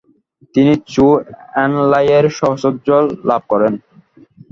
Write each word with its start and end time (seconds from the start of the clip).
তিনি 0.55 0.73
চৌ 0.91 1.07
এন-লাই-এর 1.63 2.25
সহচর্য 2.39 2.87
লাভ 3.29 3.41
করেন। 3.51 3.73